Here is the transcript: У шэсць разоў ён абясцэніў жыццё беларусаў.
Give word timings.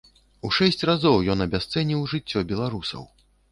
У 0.47 0.49
шэсць 0.57 0.83
разоў 0.91 1.17
ён 1.35 1.45
абясцэніў 1.47 2.01
жыццё 2.17 2.45
беларусаў. 2.55 3.09